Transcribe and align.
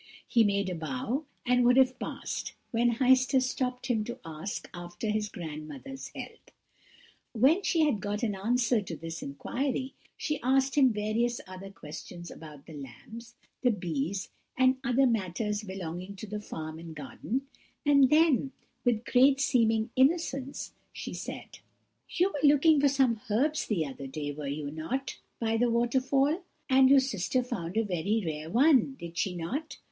He 0.27 0.43
made 0.43 0.67
a 0.67 0.73
bow, 0.73 1.25
and 1.45 1.63
would 1.63 1.77
have 1.77 1.99
passed, 1.99 2.53
when 2.71 2.95
Heister 2.95 3.39
stopped 3.39 3.85
him 3.85 4.03
to 4.05 4.17
ask 4.25 4.67
after 4.73 5.11
his 5.11 5.29
grandmother's 5.29 6.07
health. 6.15 6.49
When 7.33 7.61
she 7.61 7.85
had 7.85 7.99
got 7.99 8.23
an 8.23 8.33
answer 8.33 8.81
to 8.81 8.95
this 8.95 9.21
inquiry, 9.21 9.93
she 10.17 10.41
asked 10.41 10.73
him 10.73 10.91
various 10.91 11.39
other 11.45 11.69
questions 11.69 12.31
about 12.31 12.65
the 12.65 12.73
lambs, 12.73 13.35
the 13.61 13.69
bees, 13.69 14.29
and 14.57 14.77
other 14.83 15.05
matters 15.05 15.61
belonging 15.61 16.15
to 16.15 16.25
the 16.25 16.41
farm 16.41 16.79
and 16.79 16.95
garden; 16.95 17.43
and 17.85 18.09
then, 18.09 18.53
with 18.83 19.05
great 19.05 19.39
seeming 19.39 19.91
innocence, 19.95 20.73
she 20.91 21.13
said: 21.13 21.59
"'You 22.09 22.29
were 22.33 22.47
looking 22.49 22.81
for 22.81 22.89
some 22.89 23.21
herbs 23.29 23.67
the 23.67 23.85
other 23.85 24.07
day, 24.07 24.31
were 24.31 24.47
you 24.47 24.71
not, 24.71 25.19
by 25.39 25.57
the 25.57 25.69
waterfall, 25.69 26.41
and 26.67 26.89
your 26.89 26.99
sister 26.99 27.43
found 27.43 27.77
a 27.77 27.83
very 27.83 28.23
rare 28.25 28.49
one, 28.49 28.95
did 28.95 29.15
she 29.15 29.35
not? 29.35 29.77